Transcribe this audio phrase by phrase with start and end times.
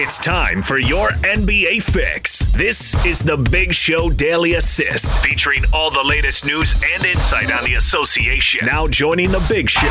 [0.00, 2.52] It's time for your NBA fix.
[2.52, 7.64] This is the Big Show Daily Assist, featuring all the latest news and insight on
[7.64, 8.64] the association.
[8.64, 9.88] Now joining the Big Show.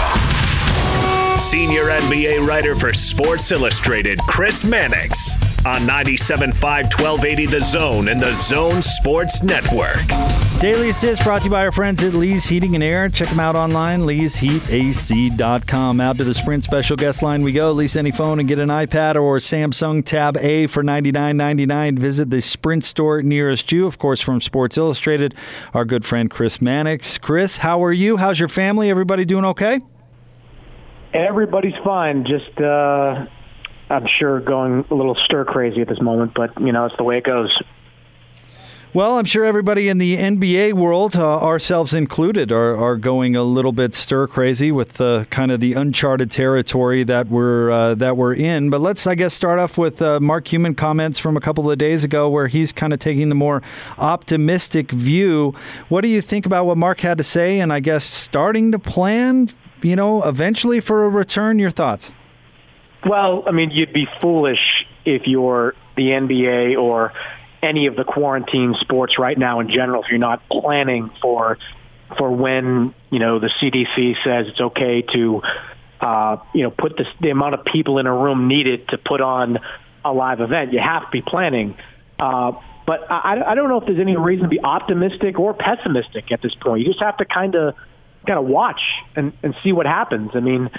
[1.38, 5.36] Senior NBA writer for Sports Illustrated, Chris Mannix,
[5.68, 10.08] on 97.5 1280 The Zone and the Zone Sports Network.
[10.62, 13.10] Daily Assist brought to you by our friends at Lee's Heating and Air.
[13.10, 16.00] Check them out online, leesheatac.com.
[16.00, 17.74] Out to the Sprint special guest line we go.
[17.74, 22.00] Lease any phone and get an iPad or Samsung Tab A for $99.99.
[22.00, 23.86] Visit the Sprint store nearest you.
[23.88, 25.36] Of course, from Sports Illustrated,
[25.74, 27.18] our good friend Chris Mannix.
[27.18, 28.16] Chris, how are you?
[28.16, 28.90] How's your family?
[28.90, 29.82] Everybody doing okay?
[31.14, 32.26] Everybody's fine.
[32.26, 33.26] Just, uh,
[33.90, 37.04] I'm sure, going a little stir crazy at this moment, but, you know, it's the
[37.04, 37.58] way it goes.
[38.94, 43.44] Well, I'm sure everybody in the NBA world, uh, ourselves included, are, are going a
[43.44, 48.16] little bit stir crazy with the kind of the uncharted territory that we're uh, that
[48.16, 48.70] we're in.
[48.70, 51.78] But let's, I guess, start off with uh, Mark Cuban comments from a couple of
[51.78, 53.62] days ago, where he's kind of taking the more
[53.98, 55.54] optimistic view.
[55.90, 58.80] What do you think about what Mark had to say, and I guess starting to
[58.80, 59.50] plan,
[59.84, 61.60] you know, eventually for a return?
[61.60, 62.14] Your thoughts?
[63.08, 67.14] Well, I mean, you'd be foolish if you're the NBA or
[67.62, 71.58] any of the quarantine sports right now in general if you're not planning for
[72.18, 75.42] for when you know the CDC says it's okay to
[76.00, 79.22] uh, you know put this, the amount of people in a room needed to put
[79.22, 79.60] on
[80.06, 80.74] a live event.
[80.74, 81.78] You have to be planning.
[82.20, 82.54] Uh,
[82.86, 86.42] but I, I don't know if there's any reason to be optimistic or pessimistic at
[86.42, 86.82] this point.
[86.82, 87.76] You just have to kind of
[88.26, 88.82] kind of watch
[89.16, 90.32] and, and see what happens.
[90.36, 90.70] I mean,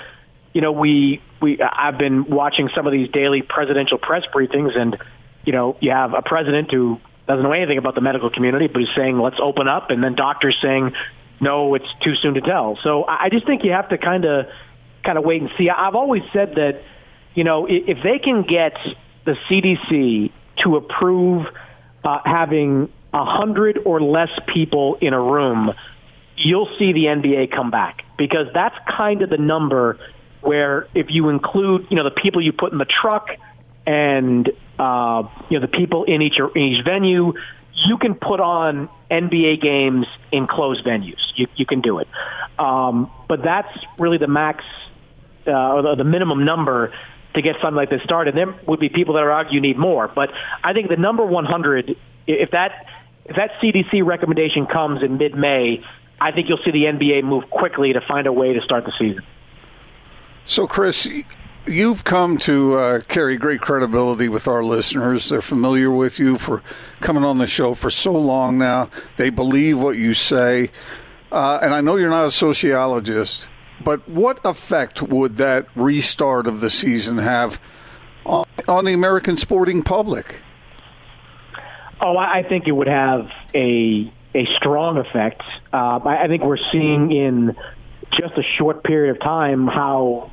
[0.52, 4.96] you know, we we I've been watching some of these daily presidential press briefings and
[5.44, 8.80] you know, you have a president who doesn't know anything about the medical community, but
[8.80, 10.92] he's saying, let's open up, and then doctors saying,
[11.40, 12.78] no, it's too soon to tell.
[12.82, 14.46] So I just think you have to kind of
[15.04, 15.70] kind of wait and see.
[15.70, 16.82] I've always said that,
[17.34, 18.76] you know, if they can get
[19.24, 20.32] the CDC
[20.64, 21.46] to approve
[22.04, 25.72] uh, having a hundred or less people in a room,
[26.36, 29.98] you'll see the NBA come back because that's kind of the number
[30.40, 33.30] where if you include, you know, the people you put in the truck
[33.88, 37.32] and uh, you know the people in each in each venue.
[37.72, 41.20] You can put on NBA games in closed venues.
[41.36, 42.08] You, you can do it,
[42.58, 44.64] um, but that's really the max
[45.46, 46.92] uh, or the, the minimum number
[47.34, 48.34] to get something like this started.
[48.34, 50.32] There would be people that are argue you need more, but
[50.62, 51.96] I think the number 100,
[52.26, 52.86] if that
[53.24, 55.84] if that CDC recommendation comes in mid-May,
[56.20, 58.92] I think you'll see the NBA move quickly to find a way to start the
[58.98, 59.22] season.
[60.48, 61.06] So, Chris,
[61.66, 65.28] you've come to uh, carry great credibility with our listeners.
[65.28, 66.62] They're familiar with you for
[67.00, 68.88] coming on the show for so long now.
[69.18, 70.70] They believe what you say.
[71.30, 73.46] Uh, and I know you're not a sociologist,
[73.84, 77.60] but what effect would that restart of the season have
[78.24, 80.40] on, on the American sporting public?
[82.00, 85.42] Oh, I think it would have a a strong effect.
[85.74, 87.54] Uh, I think we're seeing in
[88.12, 90.30] just a short period of time how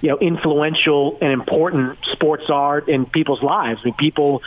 [0.00, 3.80] you know influential and important sports are in people's lives.
[3.82, 4.42] I mean, people,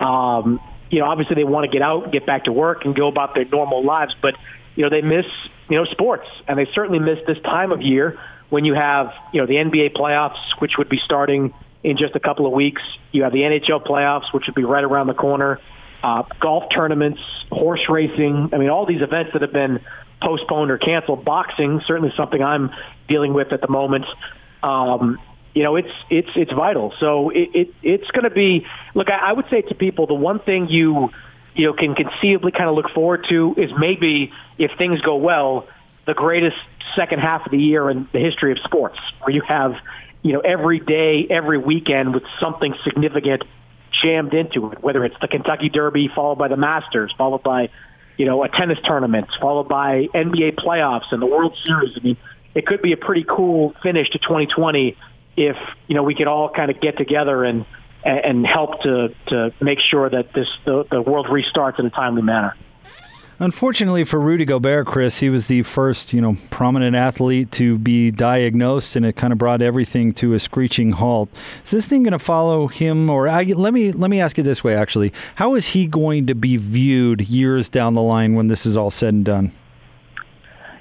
[0.00, 3.08] um, you know, obviously they want to get out, get back to work, and go
[3.08, 4.34] about their normal lives, but
[4.74, 5.26] you know they miss
[5.68, 8.18] you know sports, and they certainly miss this time of year
[8.48, 11.52] when you have you know the NBA playoffs, which would be starting
[11.82, 12.82] in just a couple of weeks.
[13.12, 15.60] You have the NHL playoffs, which would be right around the corner.
[16.02, 17.20] Uh, golf tournaments,
[17.50, 18.50] horse racing.
[18.52, 19.80] I mean, all these events that have been
[20.22, 21.24] postponed or canceled.
[21.24, 22.70] Boxing, certainly something I'm
[23.08, 24.04] dealing with at the moment
[24.66, 25.18] um,
[25.54, 26.92] you know, it's it's it's vital.
[27.00, 28.66] So it, it it's going to be.
[28.94, 31.10] Look, I, I would say to people, the one thing you
[31.54, 35.68] you know can conceivably kind of look forward to is maybe if things go well,
[36.06, 36.56] the greatest
[36.94, 39.76] second half of the year in the history of sports, where you have
[40.22, 43.44] you know every day, every weekend with something significant
[44.02, 44.82] jammed into it.
[44.82, 47.70] Whether it's the Kentucky Derby followed by the Masters, followed by
[48.18, 51.96] you know a tennis tournament, followed by NBA playoffs and the World Series.
[51.96, 52.16] I mean
[52.56, 54.96] it could be a pretty cool finish to 2020
[55.36, 55.56] if
[55.86, 57.66] you know we could all kind of get together and
[58.02, 62.22] and help to to make sure that this the, the world restarts in a timely
[62.22, 62.56] manner.
[63.38, 68.10] Unfortunately for Rudy Gobert, Chris, he was the first, you know, prominent athlete to be
[68.10, 71.28] diagnosed, and it kind of brought everything to a screeching halt.
[71.62, 74.44] Is this thing going to follow him, or I, let me let me ask you
[74.44, 74.74] this way?
[74.74, 78.74] Actually, how is he going to be viewed years down the line when this is
[78.74, 79.52] all said and done?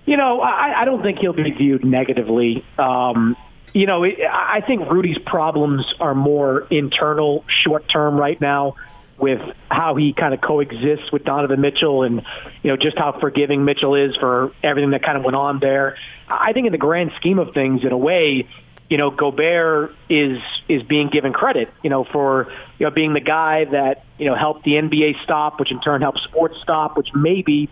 [0.05, 2.63] You know, I, I don't think he'll be viewed negatively.
[2.77, 3.35] Um,
[3.73, 8.75] you know, I think Rudy's problems are more internal, short term right now
[9.17, 12.21] with how he kind of coexists with Donovan Mitchell and,
[12.63, 15.97] you know, just how forgiving Mitchell is for everything that kind of went on there.
[16.27, 18.47] I think in the grand scheme of things, in a way,
[18.89, 23.19] you know, Gobert is is being given credit, you know, for you know being the
[23.19, 27.09] guy that you know helped the NBA stop, which in turn helped sports stop, which
[27.13, 27.69] maybe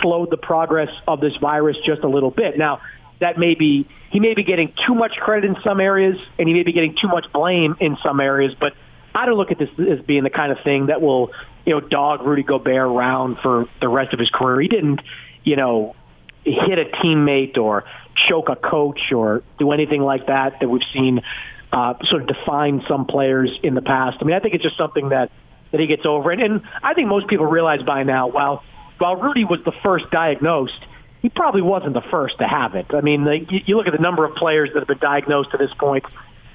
[0.00, 2.56] slowed the progress of this virus just a little bit.
[2.56, 2.80] Now,
[3.20, 6.54] that may be he may be getting too much credit in some areas, and he
[6.54, 8.54] may be getting too much blame in some areas.
[8.58, 8.74] But
[9.14, 11.32] I don't look at this as being the kind of thing that will
[11.64, 14.60] you know dog Rudy Gobert around for the rest of his career.
[14.60, 15.00] He didn't,
[15.44, 15.94] you know,
[16.44, 17.84] hit a teammate or
[18.28, 21.22] choke a coach or do anything like that that we've seen
[21.72, 24.18] uh, sort of define some players in the past.
[24.20, 25.30] I mean, I think it's just something that
[25.72, 28.26] that he gets over, and, and I think most people realize by now.
[28.28, 28.64] While
[29.00, 30.78] while Rudy was the first diagnosed,
[31.22, 32.86] he probably wasn't the first to have it.
[32.90, 35.56] I mean, the, you look at the number of players that have been diagnosed to
[35.56, 36.04] this point.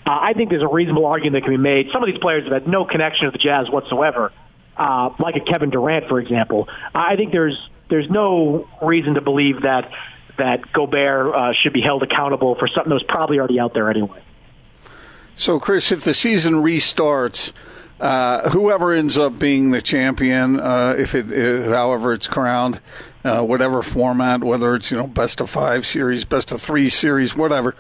[0.06, 1.90] Uh, I think there's a reasonable argument that can be made.
[1.92, 4.32] Some of these players have had no connection to the Jazz whatsoever,
[4.78, 6.70] uh, like a Kevin Durant, for example.
[6.94, 7.58] I think there's
[7.90, 9.92] there's no reason to believe that
[10.38, 13.90] that Gobert uh, should be held accountable for something that was probably already out there
[13.90, 14.22] anyway.
[15.34, 17.52] So, Chris, if the season restarts,
[18.00, 22.80] uh, whoever ends up being the champion, uh, if it, if, however it's crowned,
[23.24, 27.36] uh, whatever format, whether it's you know best of five series, best of three series,
[27.36, 27.76] whatever.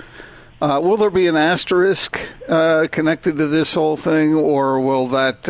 [0.62, 2.18] Uh, will there be an asterisk
[2.48, 5.48] uh, connected to this whole thing, or will that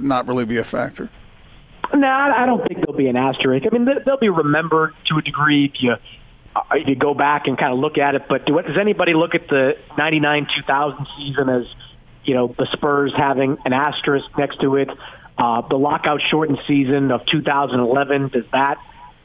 [0.00, 1.10] not really be a factor?
[1.94, 3.66] No, I don't think there'll be an asterisk.
[3.70, 5.96] I mean, they'll be remembered to a degree if you
[6.72, 8.28] if you go back and kind of look at it.
[8.28, 11.66] But does anybody look at the '99 2000 season as
[12.24, 14.90] you know the Spurs having an asterisk next to it?
[15.38, 18.78] Uh, the lockout shortened season of 2011 does that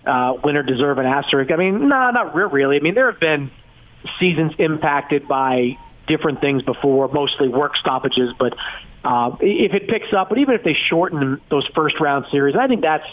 [0.05, 1.51] uh, winner deserve an asterisk?
[1.51, 2.77] I mean, no, nah, not really.
[2.77, 3.51] I mean, there have been
[4.19, 5.77] seasons impacted by
[6.07, 8.33] different things before, mostly work stoppages.
[8.39, 8.53] But
[9.03, 12.67] uh, if it picks up, but even if they shorten those first round series, I
[12.67, 13.05] think that's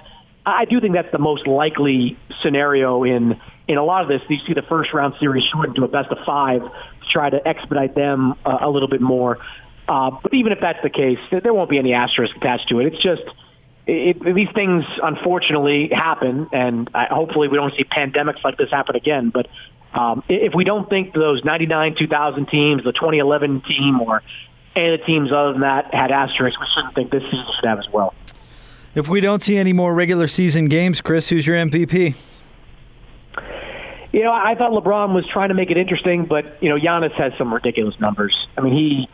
[0.47, 4.23] I do think that's the most likely scenario in in a lot of this.
[4.29, 7.47] You see the first round series shortened to a best of five to try to
[7.47, 9.39] expedite them uh, a little bit more.
[9.87, 12.87] Uh, but even if that's the case, there won't be any asterisk attached to it.
[12.87, 13.23] It's just
[13.87, 18.97] it, these things unfortunately happen, and I, hopefully we don't see pandemics like this happen
[18.97, 19.31] again.
[19.31, 19.49] But
[19.93, 24.23] um, if we don't think those 99 2000 teams, the 2011 team, or
[24.75, 27.69] any of the teams other than that had asterisks, we shouldn't think this season should
[27.69, 28.15] have as well.
[28.95, 32.15] If we don't see any more regular season games, Chris, who's your MVP?
[34.13, 37.13] You know, I thought LeBron was trying to make it interesting, but you know, Giannis
[37.13, 38.35] has some ridiculous numbers.
[38.57, 39.09] I mean, he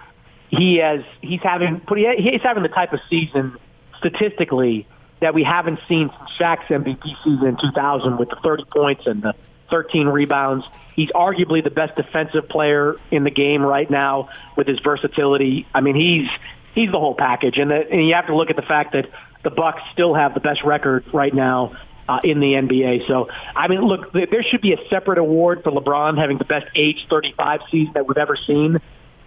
[0.50, 3.56] he has he's having pretty he's having the type of season
[3.98, 4.86] statistically
[5.20, 9.22] that we haven't seen from Shaq's MVP season in 2000 with the 30 points and
[9.22, 9.34] the
[9.70, 10.66] 13 rebounds.
[10.96, 15.66] He's arguably the best defensive player in the game right now with his versatility.
[15.74, 16.28] I mean, he's
[16.74, 19.08] he's the whole package, and, the, and you have to look at the fact that
[19.42, 21.76] the Bucks still have the best record right now
[22.08, 23.06] uh, in the NBA.
[23.06, 26.66] So, I mean, look, there should be a separate award for LeBron having the best
[26.74, 28.80] age 35 season that we've ever seen,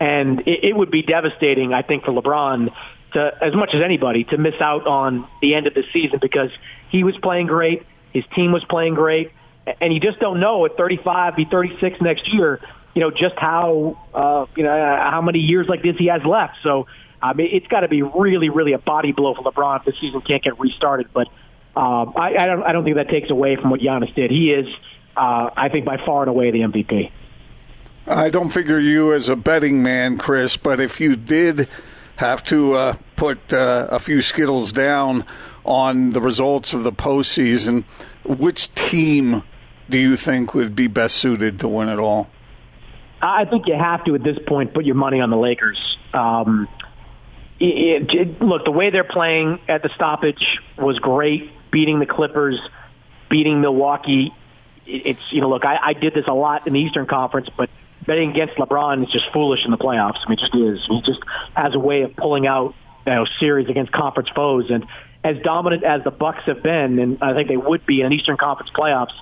[0.03, 2.73] and it, it would be devastating, I think, for LeBron
[3.13, 6.49] to, as much as anybody, to miss out on the end of the season because
[6.89, 9.31] he was playing great, his team was playing great
[9.79, 12.59] and you just don't know at 35, be 36 next year.
[12.93, 16.57] You know just how uh, you know how many years like this he has left.
[16.61, 16.85] So
[17.21, 19.93] I mean, it's got to be really, really a body blow for LeBron if the
[19.99, 21.07] season can't get restarted.
[21.13, 21.27] But
[21.75, 24.29] um, I, I don't, I don't think that takes away from what Giannis did.
[24.29, 24.67] He is,
[25.15, 27.11] uh, I think, by far and away the MVP.
[28.05, 31.69] I don't figure you as a betting man, Chris, but if you did
[32.17, 35.23] have to uh, put uh, a few skittles down
[35.63, 37.85] on the results of the postseason,
[38.25, 39.43] which team
[39.89, 42.29] do you think would be best suited to win it all?
[43.21, 45.97] I think you have to at this point put your money on the Lakers.
[46.13, 46.67] Um,
[47.57, 51.51] it, it, look, the way they're playing at the stoppage was great.
[51.71, 52.59] Beating the Clippers,
[53.29, 54.33] beating Milwaukee.
[54.85, 57.69] It's you know, look, I, I did this a lot in the Eastern Conference, but
[58.05, 60.19] betting against LeBron is just foolish in the playoffs.
[60.25, 60.85] I mean, it just is.
[60.87, 61.19] He just
[61.55, 64.85] has a way of pulling out you know series against conference foes, and
[65.23, 68.13] as dominant as the Bucks have been, and I think they would be in an
[68.13, 69.13] Eastern Conference playoffs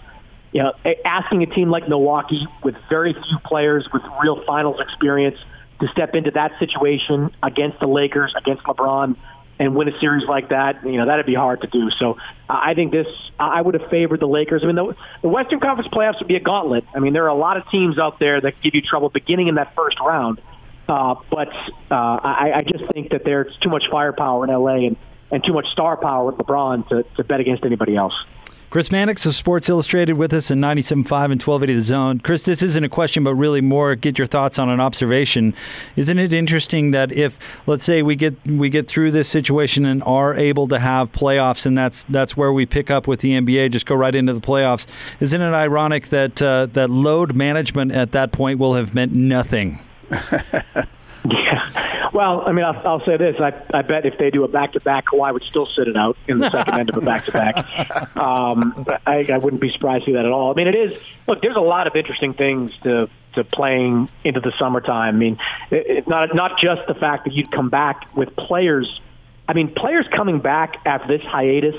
[0.52, 0.74] you know,
[1.06, 5.38] asking a team like Milwaukee with very few players with real finals experience
[5.80, 9.16] to step into that situation against the Lakers, against LeBron,
[9.62, 11.91] and win a series like that, you know, that'd be hard to do.
[11.91, 12.18] So
[12.50, 13.06] I think this,
[13.38, 14.63] I would have favored the Lakers.
[14.63, 16.84] I mean, the, the Western Conference playoffs would be a gauntlet.
[16.96, 19.50] I mean, there are a lot of teams out there that give you trouble beginning
[19.50, 20.41] in that first round.
[20.89, 21.50] Uh, but
[21.91, 24.98] uh, I, I just think that there's too much firepower in LA and,
[25.30, 28.15] and too much star power with LeBron to, to bet against anybody else.
[28.72, 32.20] Chris Mannix of Sports Illustrated with us in 97.5 and 1280 The Zone.
[32.20, 35.54] Chris, this isn't a question, but really more get your thoughts on an observation.
[35.98, 37.38] Isn't it interesting that if,
[37.68, 41.66] let's say, we get we get through this situation and are able to have playoffs,
[41.66, 44.40] and that's that's where we pick up with the NBA, just go right into the
[44.40, 44.88] playoffs.
[45.20, 49.80] Isn't it ironic that uh, that load management at that point will have meant nothing?
[51.24, 51.91] Yeah.
[52.13, 55.06] Well, I mean, I'll, I'll say this: I, I bet if they do a back-to-back,
[55.06, 57.65] Kawhi would still sit it out in the second end of a back-to-back.
[58.22, 60.51] Um, I, I wouldn't be surprised to see that at all.
[60.51, 60.96] I mean, it is.
[61.27, 65.15] Look, there's a lot of interesting things to to playing into the summertime.
[65.15, 65.39] I mean,
[65.72, 69.00] it, it, not not just the fact that you'd come back with players.
[69.48, 71.75] I mean, players coming back after this hiatus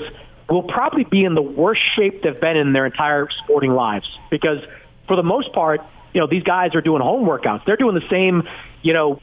[0.49, 4.59] will probably be in the worst shape they've been in their entire sporting lives because,
[5.07, 5.81] for the most part,
[6.13, 7.65] you know, these guys are doing home workouts.
[7.65, 8.47] They're doing the same,
[8.81, 9.21] you know,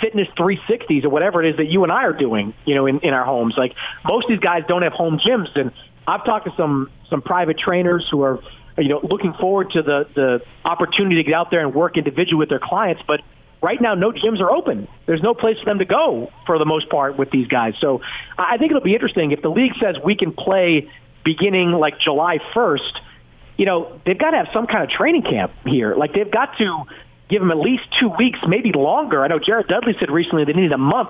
[0.00, 3.00] fitness 360s or whatever it is that you and I are doing, you know, in,
[3.00, 3.54] in our homes.
[3.56, 5.54] Like most of these guys don't have home gyms.
[5.56, 5.72] And
[6.06, 8.40] I've talked to some, some private trainers who are,
[8.78, 12.38] you know, looking forward to the, the opportunity to get out there and work individually
[12.38, 13.02] with their clients.
[13.06, 13.20] But
[13.60, 14.88] right now, no gyms are open.
[15.06, 17.74] There's no place for them to go for the most part with these guys.
[17.80, 18.00] So
[18.36, 20.90] I think it'll be interesting if the league says we can play
[21.24, 23.00] beginning like July 1st,
[23.56, 25.94] you know, they've got to have some kind of training camp here.
[25.94, 26.84] Like they've got to
[27.32, 29.24] give them at least two weeks, maybe longer.
[29.24, 31.08] I know Jared Dudley said recently they needed a month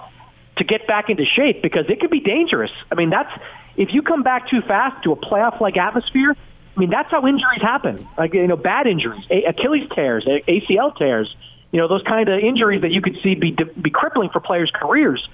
[0.56, 2.70] to get back into shape because it could be dangerous.
[2.90, 3.30] I mean, that's
[3.76, 6.36] if you come back too fast to a playoff-like atmosphere.
[6.74, 8.06] I mean, that's how injuries happen.
[8.16, 11.34] Like you know, bad injuries, Achilles tears, ACL tears.
[11.70, 14.70] You know, those kind of injuries that you could see be be crippling for players'
[14.74, 15.28] careers.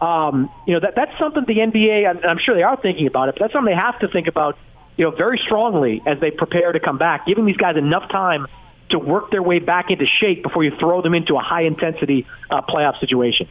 [0.00, 2.08] Um, you know, that that's something the NBA.
[2.08, 4.26] I'm, I'm sure they are thinking about it, but that's something they have to think
[4.26, 4.58] about.
[4.96, 8.46] You know, very strongly as they prepare to come back, giving these guys enough time
[8.90, 12.26] to work their way back into shape before you throw them into a high intensity
[12.50, 13.48] uh, playoff situation.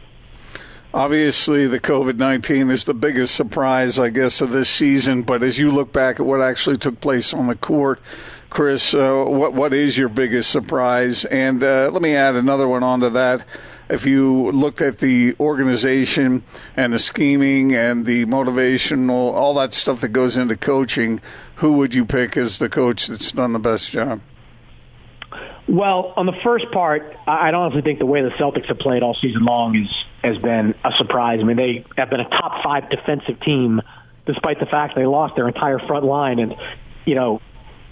[0.91, 5.21] Obviously, the COVID 19 is the biggest surprise, I guess, of this season.
[5.21, 8.01] But as you look back at what actually took place on the court,
[8.49, 11.25] Chris, uh, what what is your biggest surprise?
[11.25, 13.45] And uh, let me add another one onto that.
[13.87, 16.43] If you looked at the organization
[16.75, 21.21] and the scheming and the motivational, all that stuff that goes into coaching,
[21.55, 24.21] who would you pick as the coach that's done the best job?
[25.67, 29.03] Well, on the first part, I don't honestly think the way the Celtics have played
[29.03, 29.89] all season long is
[30.23, 31.39] has been a surprise.
[31.41, 33.81] I mean, they have been a top five defensive team,
[34.25, 36.39] despite the fact they lost their entire front line.
[36.39, 36.55] And
[37.05, 37.41] you know,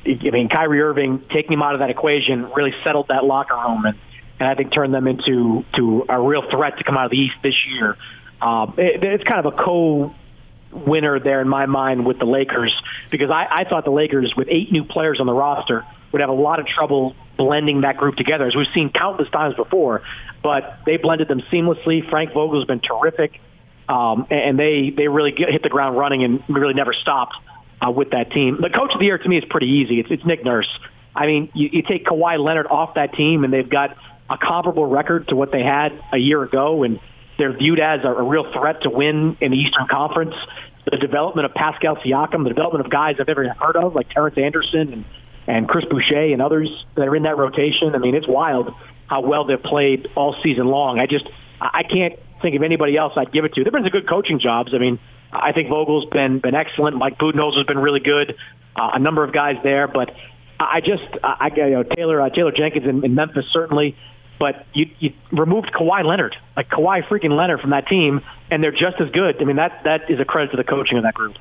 [0.06, 3.86] I mean, Kyrie Irving taking him out of that equation really settled that locker room,
[3.86, 3.98] and,
[4.40, 7.20] and I think turned them into to a real threat to come out of the
[7.20, 7.96] East this year.
[8.42, 10.16] Um, it, it's kind of a co
[10.72, 12.74] winner there in my mind with the Lakers
[13.12, 16.30] because I, I thought the Lakers with eight new players on the roster would have
[16.30, 20.02] a lot of trouble blending that group together, as we've seen countless times before.
[20.44, 22.08] But they blended them seamlessly.
[22.10, 23.40] Frank Vogel's been terrific,
[23.88, 27.36] um, and they they really get, hit the ground running and really never stopped
[27.86, 28.60] uh, with that team.
[28.62, 30.00] The coach of the year to me is pretty easy.
[30.00, 30.70] It's, it's Nick Nurse.
[31.16, 33.98] I mean, you, you take Kawhi Leonard off that team, and they've got
[34.30, 37.00] a comparable record to what they had a year ago, and
[37.38, 40.36] they're viewed as a, a real threat to win in the Eastern Conference.
[40.90, 44.38] The development of Pascal Siakam, the development of guys I've never heard of, like Terrence
[44.38, 45.06] Anderson and
[45.48, 47.96] and Chris Boucher and others that are in that rotation.
[47.96, 48.74] I mean, it's wild
[49.08, 51.00] how well they've played all season long.
[51.00, 51.28] I just
[51.60, 53.64] I can't think of anybody else I'd give it to.
[53.64, 54.74] They've been some good coaching jobs.
[54.74, 55.00] I mean,
[55.32, 56.98] I think Vogel's been been excellent.
[56.98, 58.36] Mike Budenholzer has been really good.
[58.76, 60.14] Uh, a number of guys there, but
[60.60, 63.96] I just I, you know Taylor uh, Taylor Jenkins in, in Memphis certainly.
[64.40, 68.72] But you, you removed Kawhi Leonard, like Kawhi freaking Leonard from that team, and they're
[68.72, 69.42] just as good.
[69.42, 71.38] I mean, that that is a credit to the coaching of that group.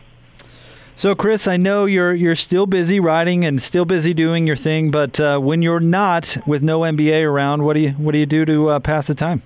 [0.99, 4.91] So, Chris, I know you're you're still busy writing and still busy doing your thing,
[4.91, 8.25] but uh, when you're not with no NBA around, what do you what do you
[8.25, 9.43] do to uh, pass the time?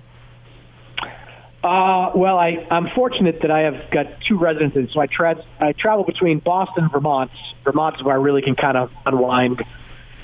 [1.61, 5.73] Uh, well, I, I'm fortunate that I have got two residences, so I, tra- I
[5.73, 7.31] travel between Boston and Vermont.
[7.65, 9.61] Vermont's where I really can kind of unwind.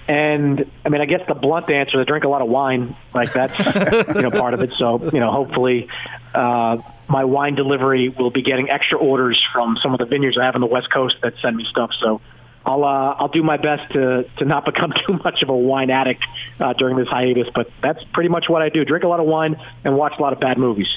[0.08, 2.96] And I mean, I guess the blunt answer is I drink a lot of wine.
[3.14, 3.60] Like that's
[4.16, 4.72] you know part of it.
[4.78, 5.90] So you know, hopefully,
[6.34, 10.46] uh, my wine delivery will be getting extra orders from some of the vineyards I
[10.46, 11.92] have on the West Coast that send me stuff.
[12.00, 12.22] So
[12.68, 15.90] I'll uh, I'll do my best to to not become too much of a wine
[15.90, 16.24] addict
[16.60, 17.48] uh, during this hiatus.
[17.56, 20.22] But that's pretty much what I do: drink a lot of wine and watch a
[20.22, 20.88] lot of bad movies.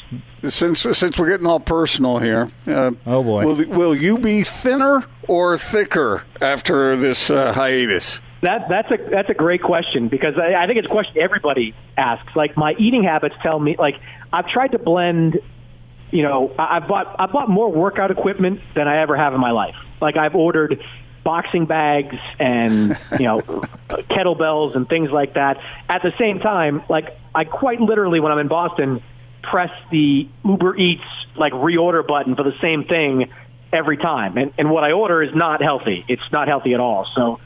[0.47, 5.05] Since since we're getting all personal here, uh, oh boy, will will you be thinner
[5.29, 8.21] or thicker after this uh, hiatus?
[8.43, 11.75] That that's a that's a great question because I, I think it's a question everybody
[11.97, 12.35] asks.
[12.35, 14.01] Like my eating habits tell me, like
[14.33, 15.41] I've tried to blend
[16.11, 19.51] you know, I've bought I bought more workout equipment than I ever have in my
[19.53, 19.77] life.
[20.01, 20.83] Like I've ordered
[21.23, 23.41] boxing bags and you know
[23.89, 25.61] kettlebells and things like that.
[25.89, 29.03] At the same time, like I quite literally when I'm in Boston
[29.43, 31.05] press the Uber Eats
[31.37, 33.31] like reorder button for the same thing
[33.73, 34.37] every time.
[34.37, 36.05] And, and what I order is not healthy.
[36.09, 37.07] It's not healthy at all.
[37.15, 37.41] So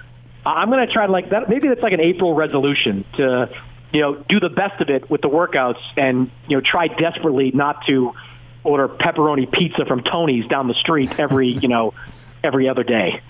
[0.44, 1.48] I'm going to try to like that.
[1.48, 3.50] Maybe that's like an April resolution to,
[3.92, 7.50] you know, do the best of it with the workouts and, you know, try desperately
[7.52, 8.12] not to
[8.64, 11.94] order pepperoni pizza from Tony's down the street every, you know,
[12.42, 13.20] every other day.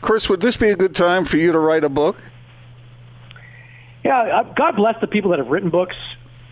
[0.00, 2.22] Chris, would this be a good time for you to write a book?
[4.04, 5.96] Yeah, God bless the people that have written books,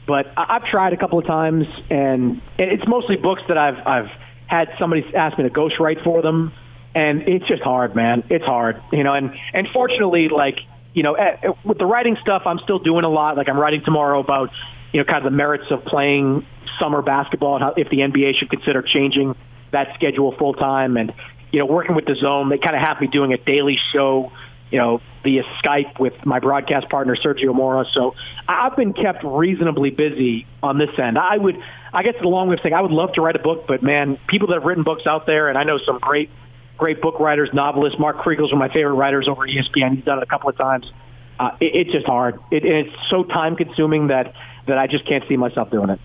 [0.06, 4.10] but I've tried a couple of times, and it's mostly books that I've I've
[4.46, 6.52] had somebody ask me to ghostwrite for them,
[6.94, 8.24] and it's just hard, man.
[8.30, 9.12] It's hard, you know.
[9.12, 10.60] And and fortunately, like
[10.94, 13.36] you know, eh, eh, with the writing stuff, I'm still doing a lot.
[13.36, 14.50] Like I'm writing tomorrow about
[14.92, 16.46] you know kind of the merits of playing
[16.78, 19.34] summer basketball and how if the NBA should consider changing
[19.72, 21.12] that schedule full time, and
[21.50, 24.32] you know working with the zone, they kind of have me doing a daily show
[24.72, 27.84] you know, via Skype with my broadcast partner Sergio Mora.
[27.92, 28.14] So
[28.49, 31.18] I've been kept reasonably busy on this end.
[31.18, 31.58] I would,
[31.92, 33.82] I guess the long way of saying I would love to write a book, but
[33.82, 36.30] man, people that have written books out there, and I know some great,
[36.78, 37.99] great book writers, novelists.
[37.99, 39.96] Mark Kriegel's one of my favorite writers over ESPN.
[39.96, 40.90] He's done it a couple of times.
[41.38, 42.40] Uh, it, it's just hard.
[42.50, 44.32] It, it's so time consuming that
[44.66, 46.00] that I just can't see myself doing it.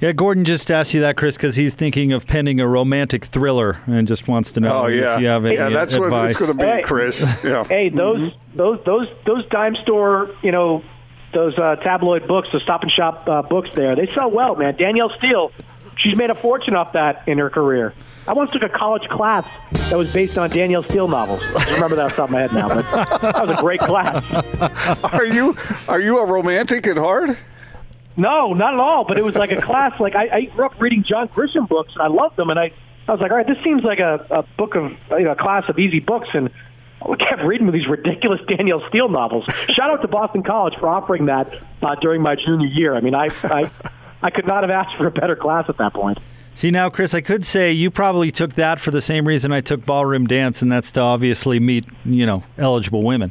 [0.00, 3.80] Yeah, Gordon just asked you that, Chris, because he's thinking of penning a romantic thriller
[3.86, 5.14] and just wants to know oh, yeah.
[5.14, 6.10] if you have any Yeah, that's advice.
[6.10, 7.24] what it's going to be, hey, Chris.
[7.44, 7.64] Yeah.
[7.64, 8.56] Hey, those mm-hmm.
[8.56, 10.84] those those those dime store, you know,
[11.32, 13.70] those uh, tabloid books, the Stop and Shop uh, books.
[13.74, 14.76] There, they sell well, man.
[14.76, 15.52] Danielle Steel,
[15.96, 17.94] she's made a fortune off that in her career.
[18.28, 19.46] I once took a college class
[19.90, 21.40] that was based on Danielle Steel novels.
[21.42, 23.80] I remember that off the top of my head now, but that was a great
[23.80, 24.24] class.
[25.14, 25.56] Are you
[25.88, 27.38] are you a romantic at heart?
[28.16, 29.04] No, not at all.
[29.04, 29.98] But it was like a class.
[30.00, 32.50] Like I, I grew up reading John Grisham books, and I loved them.
[32.50, 32.72] And I,
[33.08, 35.36] I was like, all right, this seems like a, a book of you know, a
[35.36, 36.28] class of easy books.
[36.32, 36.50] And
[37.02, 39.44] I kept reading these ridiculous Danielle Steel novels.
[39.68, 42.94] Shout out to Boston College for offering that uh, during my junior year.
[42.94, 43.70] I mean, I, I,
[44.22, 46.18] I could not have asked for a better class at that point.
[46.54, 49.60] See now, Chris, I could say you probably took that for the same reason I
[49.60, 53.30] took ballroom dance, and that's to obviously meet you know eligible women.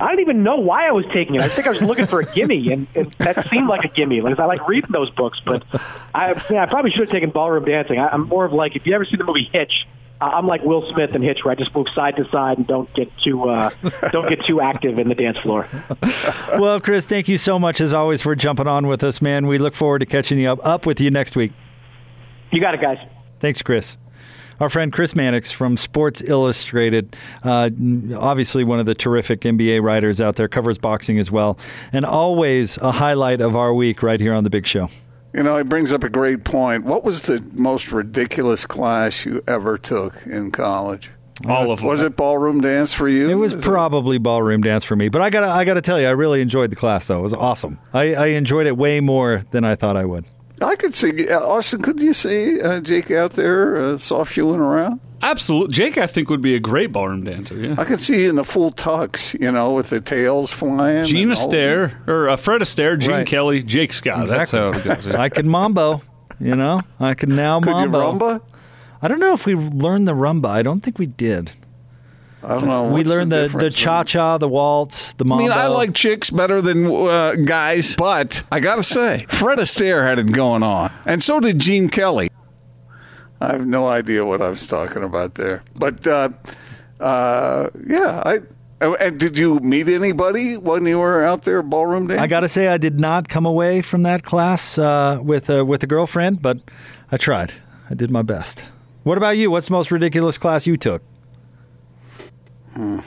[0.00, 1.42] I don't even know why I was taking it.
[1.42, 4.20] I think I was looking for a gimme, and, and that seemed like a gimme
[4.20, 5.40] because I like reading those books.
[5.44, 5.62] But
[6.14, 7.98] I, yeah, I probably should have taken ballroom dancing.
[7.98, 9.86] I, I'm more of like if you ever see the movie Hitch,
[10.20, 12.92] I'm like Will Smith in Hitch, where I just move side to side and don't
[12.94, 13.70] get too uh,
[14.10, 15.68] don't get too active in the dance floor.
[16.58, 19.46] well, Chris, thank you so much as always for jumping on with us, man.
[19.46, 21.52] We look forward to catching you up up with you next week.
[22.50, 22.98] You got it, guys.
[23.38, 23.96] Thanks, Chris
[24.60, 27.70] our friend Chris Mannix from Sports Illustrated, uh,
[28.16, 31.58] obviously one of the terrific NBA writers out there, covers boxing as well,
[31.92, 34.88] and always a highlight of our week right here on The Big Show.
[35.32, 36.84] You know, it brings up a great point.
[36.84, 41.10] What was the most ridiculous class you ever took in college?
[41.48, 41.88] All of them.
[41.88, 43.30] Was it ballroom dance for you?
[43.30, 44.22] It was Is probably it?
[44.22, 46.76] ballroom dance for me, but I gotta I gotta tell you, I really enjoyed the
[46.76, 47.20] class though.
[47.20, 47.78] It was awesome.
[47.94, 50.26] I, I enjoyed it way more than I thought I would.
[50.60, 51.82] I could see uh, Austin.
[51.82, 55.00] Couldn't you see uh, Jake out there uh, soft shoeing around?
[55.22, 55.98] Absolutely, Jake.
[55.98, 57.56] I think would be a great ballroom dancer.
[57.56, 61.04] Yeah, I could see you in the full tux, you know, with the tails flying.
[61.04, 63.26] Gene Astaire or uh, Fred Astaire, Gene right.
[63.26, 64.22] Kelly, Jake Scott.
[64.22, 64.58] Exactly.
[64.58, 65.06] That's how it goes.
[65.06, 65.20] Yeah.
[65.20, 66.02] I can mambo.
[66.38, 67.98] You know, I can now could mambo.
[67.98, 68.42] You rumba?
[69.02, 70.46] I don't know if we learned the rumba.
[70.46, 71.52] I don't think we did.
[72.42, 72.88] I don't know.
[72.88, 75.44] we learned the, the, the cha cha, the waltz, the mambo.
[75.44, 79.58] I mean, I like chicks better than uh, guys, but I got to say, Fred
[79.58, 82.30] Astaire had it going on, and so did Gene Kelly.
[83.42, 86.30] I have no idea what I was talking about there, but uh,
[86.98, 88.38] uh, yeah, I.
[88.82, 92.22] Oh, and did you meet anybody when you were out there ballroom dancing?
[92.22, 95.62] I got to say, I did not come away from that class uh, with a,
[95.66, 96.60] with a girlfriend, but
[97.12, 97.52] I tried.
[97.90, 98.64] I did my best.
[99.02, 99.50] What about you?
[99.50, 101.02] What's the most ridiculous class you took?
[102.74, 103.00] Hmm.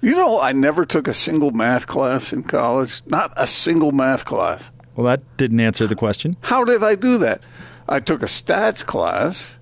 [0.00, 3.02] You know, I never took a single math class in college.
[3.06, 4.72] Not a single math class.
[4.96, 6.36] Well, that didn't answer the question.
[6.42, 7.42] How did I do that?
[7.88, 9.58] I took a stats class.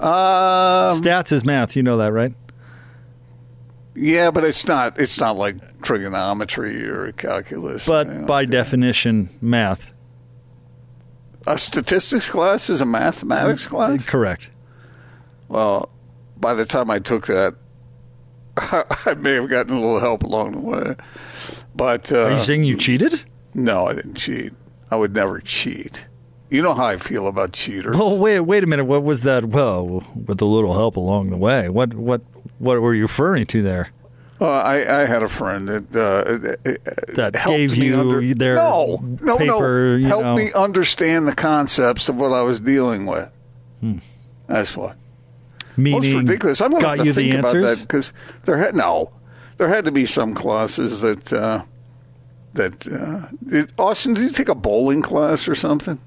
[0.00, 1.76] Um, stats is math.
[1.76, 2.34] You know that, right?
[3.94, 4.98] Yeah, but it's not.
[4.98, 7.86] It's not like trigonometry or calculus.
[7.86, 9.90] But you know, by definition, math.
[11.46, 14.04] A statistics class is a mathematics class.
[14.04, 14.50] Correct.
[15.48, 15.90] Well,
[16.36, 17.54] by the time I took that,
[18.58, 20.94] I may have gotten a little help along the way.
[21.74, 23.24] But uh, are you saying you cheated?
[23.54, 24.52] No, I didn't cheat.
[24.90, 26.06] I would never cheat.
[26.50, 27.96] You know how I feel about cheaters.
[27.96, 28.84] Well, wait, wait a minute.
[28.84, 29.46] What was that?
[29.46, 31.68] Well, with a little help along the way.
[31.68, 32.22] What, what,
[32.58, 33.90] what were you referring to there?
[34.40, 36.24] Uh, I, I had a friend that uh,
[37.14, 40.06] that gave you under- their no, no, paper, no.
[40.06, 40.36] Helped know.
[40.36, 43.30] me understand the concepts of what I was dealing with.
[43.80, 43.98] Hmm.
[44.46, 44.96] That's what.
[45.76, 46.60] Meaning Most ridiculous.
[46.60, 48.12] I'm going to have to think about that because
[48.44, 49.12] there had no,
[49.58, 51.64] there had to be some classes that uh,
[52.54, 54.14] that uh, did, Austin.
[54.14, 55.98] Did you take a bowling class or something?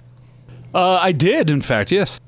[0.74, 1.92] Uh, I did, in fact.
[1.92, 2.20] Yes.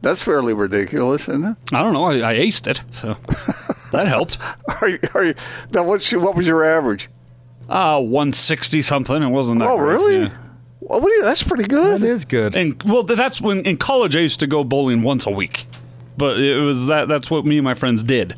[0.00, 1.56] That's fairly ridiculous, isn't it?
[1.72, 2.04] I don't know.
[2.04, 3.14] I, I aced it, so
[3.92, 4.38] that helped.
[4.80, 5.34] Are you, are you,
[5.72, 7.08] now, what's your, what was your average?
[7.68, 9.20] Uh, 160 something.
[9.22, 10.16] It wasn't that Oh, great, really?
[10.22, 10.36] yeah.
[10.80, 12.00] Well, what you, that's pretty good.
[12.00, 12.56] That is good.
[12.56, 15.66] And well, that's when in college I used to go bowling once a week,
[16.18, 18.34] but it was that that's what me and my friends did.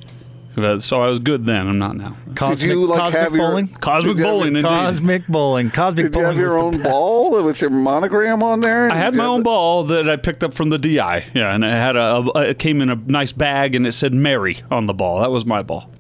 [0.79, 1.69] So I was good then.
[1.69, 2.17] I'm not now.
[2.35, 3.69] Cosmic, you, like, cosmic have your- bowling?
[3.69, 4.63] Cosmic Did you have bowling.
[4.63, 5.71] Cosmic bowling.
[5.71, 8.91] Cosmic Did you have your own ball with your monogram on there?
[8.91, 11.25] I had my own the- ball that I picked up from the DI.
[11.35, 14.13] Yeah, and it had a, a it came in a nice bag and it said
[14.13, 15.21] Mary on the ball.
[15.21, 15.91] That was my ball.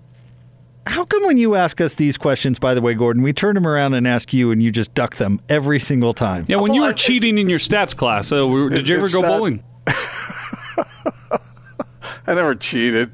[0.86, 3.66] How come when you ask us these questions, by the way, Gordon, we turn them
[3.66, 6.44] around and ask you and you just duck them every single time?
[6.48, 9.28] Yeah, when you were cheating in your stats class, uh, did you ever go not-
[9.28, 9.62] bowling?
[12.30, 13.10] I never cheated.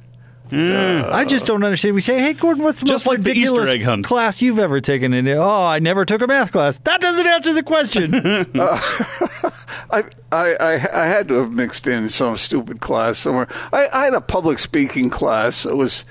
[0.52, 1.94] I just don't understand.
[1.94, 4.05] We say, "Hey, Gordon, what's the Just most like the Easter ridiculous egg hunt.
[4.05, 6.79] class you've ever taken?" And oh, I never took a math class.
[6.81, 8.12] That doesn't answer the question.
[8.55, 13.48] I, I, I, I had to have mixed in some stupid class somewhere.
[13.72, 16.05] I, I had a public speaking class that was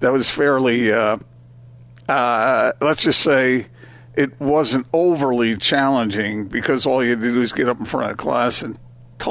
[0.00, 1.18] that was fairly, uh,
[2.08, 3.66] uh, let's just say,
[4.14, 8.10] it wasn't overly challenging because all you had to do is get up in front
[8.10, 8.78] of the class and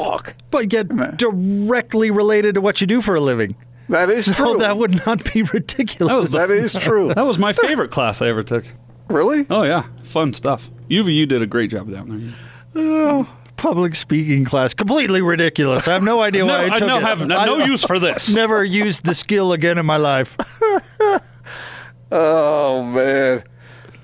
[0.03, 0.35] talk.
[0.51, 3.55] but yet directly related to what you do for a living.
[3.89, 4.57] That is So true.
[4.59, 6.31] that would not be ridiculous.
[6.31, 7.13] That the- that is true.
[7.13, 8.65] That was my favorite class I ever took.
[9.09, 9.45] really?
[9.49, 10.69] Oh yeah, fun stuff.
[10.89, 12.83] UVU did a great job down there.
[12.83, 13.27] Oh,
[13.57, 14.73] public speaking class.
[14.73, 15.87] Completely ridiculous.
[15.87, 17.03] I have no idea No, why I I took now it.
[17.03, 18.33] have no, I no use for this.
[18.35, 20.35] Never used the skill again in my life.
[22.11, 23.43] Oh man.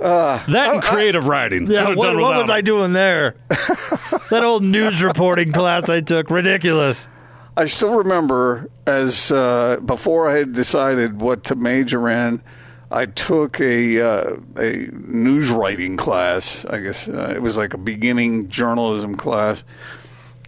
[0.01, 1.69] That and creative writing.
[1.69, 3.35] Yeah, what, done what without was I doing there?
[3.49, 7.07] that old news reporting class I took, ridiculous.
[7.55, 12.41] I still remember as uh, before I had decided what to major in,
[12.89, 16.65] I took a uh, a news writing class.
[16.65, 19.63] I guess uh, it was like a beginning journalism class,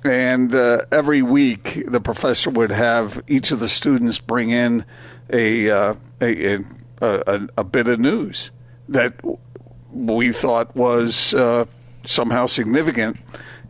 [0.04, 4.86] and uh, every week the professor would have each of the students bring in
[5.30, 6.60] a uh, a, a,
[7.02, 8.52] a a bit of news
[8.90, 9.20] that
[9.92, 11.66] we thought was uh,
[12.06, 13.18] somehow significant.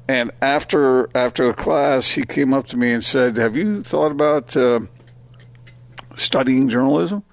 [0.07, 4.11] And after after the class, he came up to me and said, "Have you thought
[4.11, 4.81] about uh,
[6.17, 7.23] studying journalism?"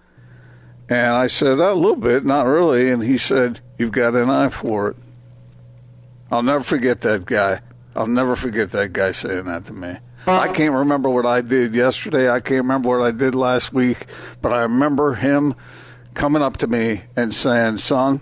[0.88, 4.50] And I said, "A little bit, not really." And he said, "You've got an eye
[4.50, 4.96] for it."
[6.30, 7.60] I'll never forget that guy.
[7.96, 9.96] I'll never forget that guy saying that to me.
[10.26, 12.30] I can't remember what I did yesterday.
[12.30, 14.06] I can't remember what I did last week,
[14.42, 15.54] but I remember him
[16.14, 18.20] coming up to me and saying, "Son,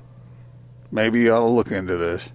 [0.91, 2.31] maybe you ought to look into this."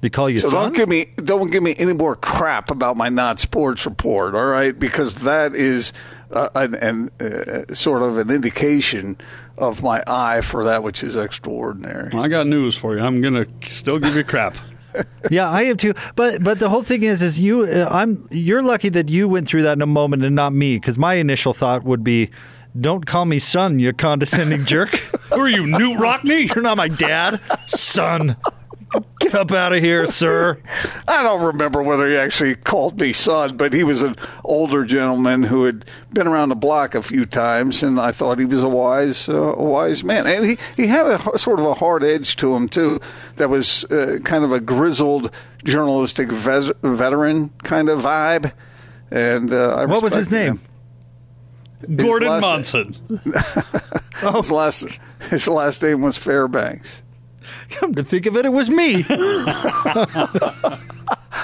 [0.00, 0.62] They call you So son?
[0.64, 4.46] don't give me don't give me any more crap about my not sports report, all
[4.46, 4.78] right?
[4.78, 5.92] Because that is
[6.30, 9.16] uh, an, an uh, sort of an indication
[9.56, 12.12] of my eye for that which is extraordinary.
[12.12, 13.04] I got news for you.
[13.04, 14.56] I'm gonna still give you crap.
[15.30, 15.94] yeah, I am too.
[16.14, 17.62] But but the whole thing is, is you?
[17.64, 18.26] Uh, I'm.
[18.30, 21.14] You're lucky that you went through that in a moment and not me, because my
[21.14, 22.30] initial thought would be,
[22.78, 24.90] "Don't call me son, you condescending jerk.
[25.32, 26.54] Who are you, Knute Rockne?
[26.54, 28.36] You're not my dad, son.
[29.20, 30.58] Get up out of here, sir."
[31.06, 35.42] I don't remember whether he actually called me son, but he was an older gentleman
[35.44, 38.68] who had been around the block a few times, and I thought he was a
[38.68, 40.26] wise, uh, a wise man.
[40.26, 42.98] And he, he had a sort of a hard edge to him too,
[43.36, 45.30] that was uh, kind of a grizzled
[45.64, 48.52] journalistic ves- veteran kind of vibe.
[49.10, 50.52] And uh, I What was his name?
[50.58, 50.60] him.
[51.96, 52.94] Gordon last- Monson.
[54.36, 57.02] His last his last name was Fairbanks.
[57.70, 59.04] Come to think of it, it was me.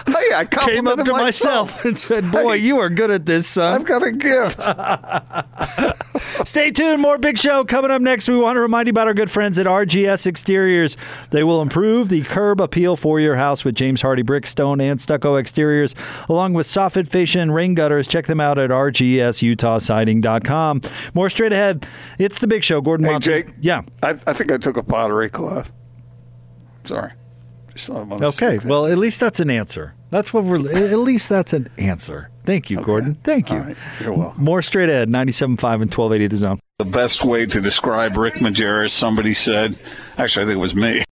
[0.06, 3.74] Hey, I Came up to myself and said, "Boy, you are good at this, son."
[3.74, 4.58] I've got a gift.
[6.44, 7.00] Stay tuned.
[7.00, 8.28] More Big Show coming up next.
[8.28, 10.96] We want to remind you about our good friends at RGS Exteriors.
[11.30, 15.00] They will improve the curb appeal for your house with James Hardie brick, stone, and
[15.00, 15.94] stucco exteriors,
[16.28, 18.08] along with soffit, fascia, and rain gutters.
[18.08, 20.80] Check them out at rgsutahsiding.com.
[21.14, 21.86] More straight ahead.
[22.18, 22.80] It's the Big Show.
[22.80, 23.32] Gordon Hey, Monson.
[23.32, 23.46] Jake.
[23.60, 23.82] Yeah.
[24.02, 25.72] I, I think I took a pottery class.
[26.84, 27.12] Sorry.
[27.72, 28.66] Just thought I wanted to Okay.
[28.68, 29.94] Well, at least that's an answer.
[30.10, 30.56] That's what we're.
[30.92, 32.30] At least that's an answer.
[32.44, 33.14] Thank you, Gordon.
[33.14, 33.56] Thank you.
[33.56, 33.76] All right.
[34.00, 34.44] You're welcome.
[34.44, 35.08] More straight ahead.
[35.08, 36.60] 97.5 and 1280 the zone.
[36.78, 39.78] The best way to describe Rick Majerus, somebody said,
[40.18, 41.00] actually, I think it was me.